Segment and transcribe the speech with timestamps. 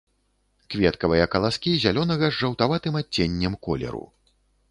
[0.75, 4.05] Кветкавыя каласкі зялёнага з жаўтаватым адценнем колеру.